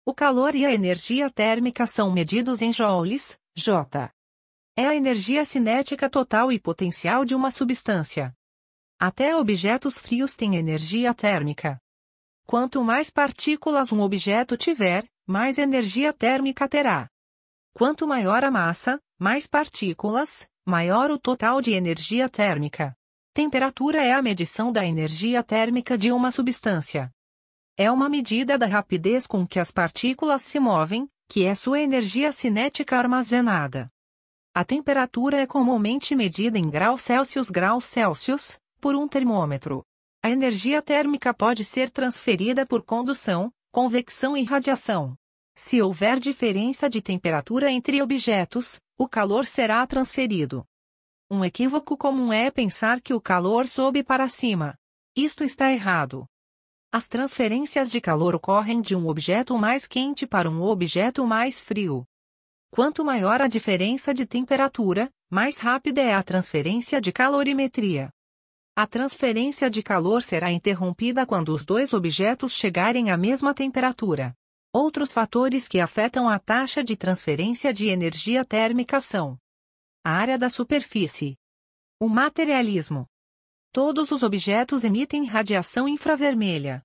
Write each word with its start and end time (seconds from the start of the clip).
O 0.05 0.13
calor 0.13 0.55
e 0.55 0.65
a 0.65 0.73
energia 0.73 1.29
térmica 1.29 1.85
são 1.85 2.09
medidos 2.09 2.61
em 2.61 2.71
joules, 2.71 3.37
J. 3.53 4.09
É 4.75 4.87
a 4.87 4.95
energia 4.95 5.45
cinética 5.45 6.09
total 6.09 6.51
e 6.51 6.59
potencial 6.59 7.23
de 7.23 7.35
uma 7.35 7.51
substância. 7.51 8.33
Até 8.99 9.35
objetos 9.35 9.99
frios 9.99 10.33
têm 10.33 10.55
energia 10.55 11.13
térmica. 11.13 11.79
Quanto 12.47 12.83
mais 12.83 13.11
partículas 13.11 13.91
um 13.91 14.01
objeto 14.01 14.57
tiver, 14.57 15.05
mais 15.27 15.59
energia 15.59 16.11
térmica 16.11 16.67
terá. 16.67 17.07
Quanto 17.71 18.07
maior 18.07 18.43
a 18.43 18.49
massa, 18.49 18.99
mais 19.19 19.45
partículas, 19.45 20.47
maior 20.65 21.11
o 21.11 21.19
total 21.19 21.61
de 21.61 21.73
energia 21.73 22.27
térmica. 22.27 22.95
Temperatura 23.31 24.03
é 24.03 24.11
a 24.11 24.23
medição 24.23 24.71
da 24.71 24.83
energia 24.83 25.43
térmica 25.43 25.95
de 25.95 26.11
uma 26.11 26.31
substância. 26.31 27.11
É 27.77 27.91
uma 27.91 28.09
medida 28.09 28.57
da 28.57 28.65
rapidez 28.65 29.27
com 29.27 29.45
que 29.45 29.59
as 29.59 29.69
partículas 29.69 30.41
se 30.41 30.59
movem, 30.59 31.07
que 31.29 31.45
é 31.45 31.53
sua 31.53 31.79
energia 31.79 32.31
cinética 32.31 32.97
armazenada. 32.97 33.92
A 34.55 34.63
temperatura 34.63 35.41
é 35.41 35.47
comumente 35.47 36.13
medida 36.13 36.59
em 36.59 36.69
graus 36.69 37.01
Celsius 37.01 37.49
graus 37.49 37.85
Celsius, 37.85 38.59
por 38.79 38.95
um 38.95 39.07
termômetro. 39.07 39.83
A 40.21 40.29
energia 40.29 40.79
térmica 40.79 41.33
pode 41.33 41.65
ser 41.65 41.89
transferida 41.89 42.63
por 42.63 42.83
condução, 42.83 43.51
convecção 43.71 44.37
e 44.37 44.43
radiação. 44.43 45.17
Se 45.55 45.81
houver 45.81 46.19
diferença 46.19 46.87
de 46.87 47.01
temperatura 47.01 47.71
entre 47.71 47.99
objetos, 47.99 48.79
o 48.95 49.07
calor 49.07 49.43
será 49.47 49.85
transferido. 49.87 50.63
Um 51.31 51.43
equívoco 51.43 51.97
comum 51.97 52.31
é 52.31 52.51
pensar 52.51 53.01
que 53.01 53.13
o 53.13 53.19
calor 53.19 53.67
sobe 53.67 54.03
para 54.03 54.29
cima. 54.29 54.77
Isto 55.15 55.43
está 55.43 55.71
errado. 55.71 56.27
As 56.91 57.07
transferências 57.07 57.89
de 57.89 57.99
calor 57.99 58.35
ocorrem 58.35 58.81
de 58.81 58.95
um 58.95 59.07
objeto 59.07 59.57
mais 59.57 59.87
quente 59.87 60.27
para 60.27 60.47
um 60.47 60.61
objeto 60.61 61.25
mais 61.25 61.59
frio. 61.59 62.05
Quanto 62.73 63.05
maior 63.05 63.39
a 63.39 63.47
diferença 63.47 64.15
de 64.15 64.25
temperatura, 64.25 65.07
mais 65.29 65.59
rápida 65.59 66.01
é 66.01 66.11
a 66.11 66.23
transferência 66.23 66.99
de 66.99 67.11
calorimetria. 67.11 68.09
A 68.75 68.87
transferência 68.87 69.69
de 69.69 69.83
calor 69.83 70.23
será 70.23 70.51
interrompida 70.51 71.23
quando 71.23 71.49
os 71.49 71.63
dois 71.63 71.93
objetos 71.93 72.51
chegarem 72.51 73.11
à 73.11 73.15
mesma 73.15 73.53
temperatura. 73.53 74.33
Outros 74.73 75.13
fatores 75.13 75.67
que 75.67 75.79
afetam 75.79 76.27
a 76.27 76.39
taxa 76.39 76.83
de 76.83 76.95
transferência 76.95 77.71
de 77.71 77.89
energia 77.89 78.43
térmica 78.43 78.99
são 78.99 79.37
a 80.03 80.09
área 80.09 80.35
da 80.35 80.49
superfície. 80.49 81.37
O 81.99 82.09
materialismo. 82.09 83.05
Todos 83.71 84.09
os 84.09 84.23
objetos 84.23 84.83
emitem 84.83 85.25
radiação 85.25 85.87
infravermelha. 85.87 86.81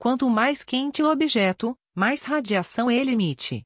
Quanto 0.00 0.28
mais 0.28 0.64
quente 0.64 1.00
o 1.00 1.08
objeto, 1.08 1.78
mais 1.94 2.24
radiação 2.24 2.90
ele 2.90 3.12
emite. 3.12 3.64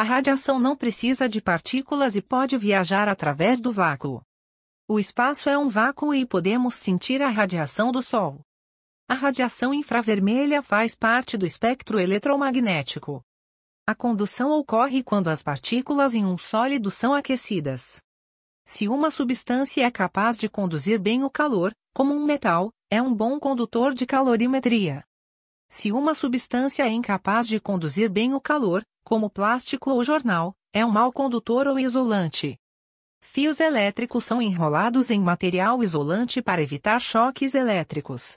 A 0.00 0.02
radiação 0.02 0.58
não 0.58 0.74
precisa 0.74 1.28
de 1.28 1.42
partículas 1.42 2.16
e 2.16 2.22
pode 2.22 2.56
viajar 2.56 3.06
através 3.06 3.60
do 3.60 3.70
vácuo. 3.70 4.22
O 4.88 4.98
espaço 4.98 5.50
é 5.50 5.58
um 5.58 5.68
vácuo 5.68 6.14
e 6.14 6.24
podemos 6.24 6.74
sentir 6.76 7.20
a 7.20 7.28
radiação 7.28 7.92
do 7.92 8.00
Sol. 8.00 8.40
A 9.06 9.12
radiação 9.12 9.74
infravermelha 9.74 10.62
faz 10.62 10.94
parte 10.94 11.36
do 11.36 11.44
espectro 11.44 12.00
eletromagnético. 12.00 13.22
A 13.86 13.94
condução 13.94 14.52
ocorre 14.52 15.02
quando 15.02 15.28
as 15.28 15.42
partículas 15.42 16.14
em 16.14 16.24
um 16.24 16.38
sólido 16.38 16.90
são 16.90 17.12
aquecidas. 17.12 18.00
Se 18.64 18.88
uma 18.88 19.10
substância 19.10 19.84
é 19.84 19.90
capaz 19.90 20.38
de 20.38 20.48
conduzir 20.48 20.98
bem 20.98 21.24
o 21.24 21.28
calor, 21.28 21.74
como 21.92 22.14
um 22.14 22.24
metal, 22.24 22.72
é 22.90 23.02
um 23.02 23.14
bom 23.14 23.38
condutor 23.38 23.92
de 23.92 24.06
calorimetria. 24.06 25.04
Se 25.72 25.92
uma 25.92 26.16
substância 26.16 26.82
é 26.82 26.88
incapaz 26.88 27.46
de 27.46 27.60
conduzir 27.60 28.10
bem 28.10 28.34
o 28.34 28.40
calor, 28.40 28.84
como 29.04 29.30
plástico 29.30 29.90
ou 29.90 30.02
jornal, 30.02 30.52
é 30.72 30.84
um 30.84 30.90
mau 30.90 31.12
condutor 31.12 31.68
ou 31.68 31.78
isolante. 31.78 32.58
Fios 33.22 33.60
elétricos 33.60 34.24
são 34.24 34.42
enrolados 34.42 35.12
em 35.12 35.20
material 35.20 35.80
isolante 35.84 36.42
para 36.42 36.60
evitar 36.60 37.00
choques 37.00 37.54
elétricos. 37.54 38.36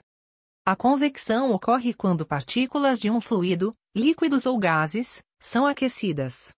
A 0.64 0.76
convecção 0.76 1.50
ocorre 1.50 1.92
quando 1.92 2.24
partículas 2.24 3.00
de 3.00 3.10
um 3.10 3.20
fluido, 3.20 3.74
líquidos 3.96 4.46
ou 4.46 4.56
gases, 4.56 5.20
são 5.40 5.66
aquecidas. 5.66 6.54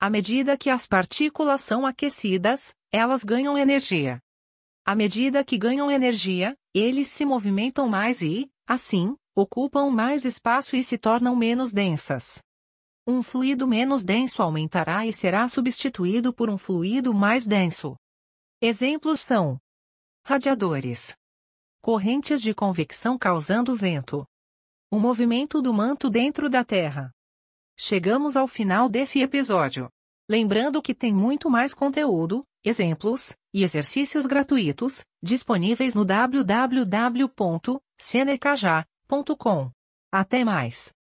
À 0.00 0.08
medida 0.08 0.56
que 0.56 0.70
as 0.70 0.86
partículas 0.86 1.60
são 1.60 1.84
aquecidas, 1.84 2.74
elas 2.90 3.22
ganham 3.22 3.58
energia. 3.58 4.18
À 4.82 4.94
medida 4.94 5.44
que 5.44 5.58
ganham 5.58 5.90
energia, 5.90 6.56
eles 6.74 7.08
se 7.08 7.26
movimentam 7.26 7.86
mais 7.86 8.22
e, 8.22 8.50
assim, 8.66 9.14
ocupam 9.36 9.90
mais 9.90 10.24
espaço 10.24 10.74
e 10.74 10.82
se 10.82 10.96
tornam 10.96 11.36
menos 11.36 11.70
densas. 11.70 12.42
Um 13.06 13.22
fluido 13.22 13.68
menos 13.68 14.02
denso 14.02 14.42
aumentará 14.42 15.06
e 15.06 15.12
será 15.12 15.46
substituído 15.46 16.32
por 16.32 16.48
um 16.48 16.56
fluido 16.56 17.12
mais 17.12 17.46
denso. 17.46 17.94
Exemplos 18.62 19.20
são 19.20 19.60
radiadores, 20.24 21.14
correntes 21.82 22.40
de 22.40 22.54
convecção 22.54 23.18
causando 23.18 23.76
vento, 23.76 24.26
o 24.90 24.98
movimento 24.98 25.60
do 25.60 25.70
manto 25.72 26.08
dentro 26.08 26.48
da 26.48 26.64
Terra. 26.64 27.12
Chegamos 27.78 28.36
ao 28.36 28.48
final 28.48 28.88
desse 28.88 29.20
episódio. 29.20 29.90
Lembrando 30.28 30.82
que 30.82 30.94
tem 30.94 31.14
muito 31.14 31.48
mais 31.50 31.74
conteúdo, 31.74 32.42
exemplos 32.64 33.36
e 33.54 33.62
exercícios 33.62 34.26
gratuitos 34.26 35.04
disponíveis 35.22 35.94
no 35.94 36.04
www.senecaja.com. 36.04 38.95
Até 40.12 40.44
mais! 40.44 40.95